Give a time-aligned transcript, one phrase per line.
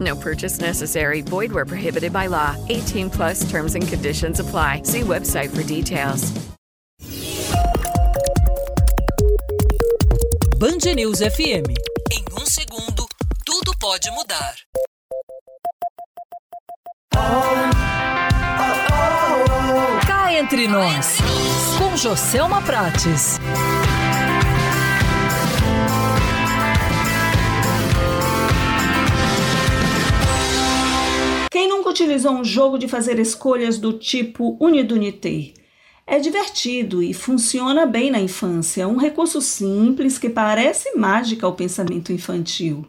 [0.00, 1.20] No purchase necessary.
[1.20, 2.56] Void where prohibited by law.
[2.68, 4.82] 18 plus terms and conditions apply.
[4.84, 6.32] See website for details.
[10.60, 11.64] Band News FM.
[12.12, 13.06] Em um segundo,
[13.46, 14.54] tudo pode mudar.
[20.06, 21.16] Cá entre nós,
[21.78, 23.39] com Joselma Prates.
[32.00, 35.52] Utilizou um jogo de fazer escolhas do tipo Unidunité?
[36.06, 42.10] É divertido e funciona bem na infância, um recurso simples que parece mágica ao pensamento
[42.10, 42.86] infantil.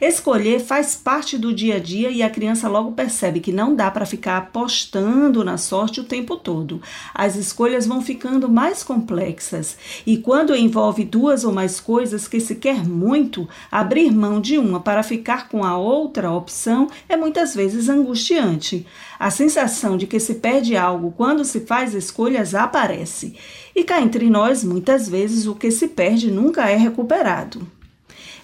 [0.00, 3.90] Escolher faz parte do dia a dia e a criança logo percebe que não dá
[3.90, 6.80] para ficar apostando na sorte o tempo todo.
[7.12, 12.54] As escolhas vão ficando mais complexas e quando envolve duas ou mais coisas que se
[12.54, 17.90] quer muito, abrir mão de uma para ficar com a outra opção é muitas vezes
[17.90, 18.86] angustiante.
[19.18, 23.34] A sensação de que se perde algo quando se faz escolhas aparece.
[23.76, 27.79] E cá entre nós, muitas vezes o que se perde nunca é recuperado.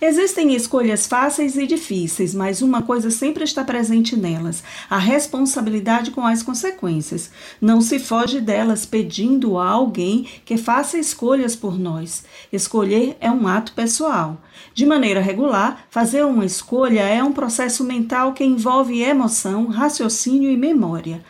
[0.01, 6.27] Existem escolhas fáceis e difíceis, mas uma coisa sempre está presente nelas: a responsabilidade com
[6.27, 7.31] as consequências.
[7.61, 12.25] Não se foge delas pedindo a alguém que faça escolhas por nós.
[12.53, 14.41] Escolher é um ato pessoal.
[14.75, 20.57] De maneira regular, fazer uma escolha é um processo mental que envolve emoção, raciocínio e
[20.57, 21.25] memória.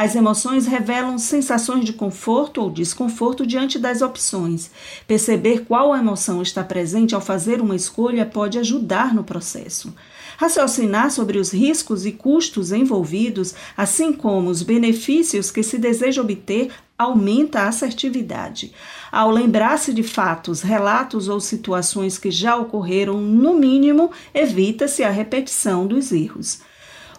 [0.00, 4.70] As emoções revelam sensações de conforto ou desconforto diante das opções.
[5.08, 9.92] Perceber qual emoção está presente ao fazer uma escolha pode ajudar no processo.
[10.36, 16.70] Raciocinar sobre os riscos e custos envolvidos, assim como os benefícios que se deseja obter,
[16.96, 18.72] aumenta a assertividade.
[19.10, 25.88] Ao lembrar-se de fatos, relatos ou situações que já ocorreram, no mínimo, evita-se a repetição
[25.88, 26.60] dos erros.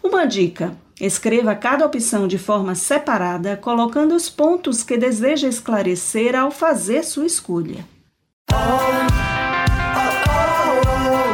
[0.02, 6.52] Uma dica: Escreva cada opção de forma separada, colocando os pontos que deseja esclarecer ao
[6.52, 7.86] fazer sua escolha.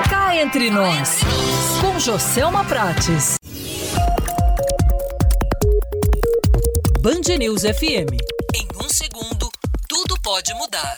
[0.08, 1.22] Cá entre nós,
[1.82, 3.38] com Joselma Prates.
[7.02, 8.14] Band News FM.
[8.54, 9.50] Em um segundo,
[9.90, 10.98] tudo pode mudar.